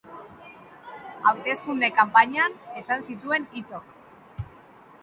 Hauteskunde 1.31 1.91
kanpainan 1.99 2.57
esan 2.83 3.07
zituen 3.11 3.47
hitzok. 3.59 3.95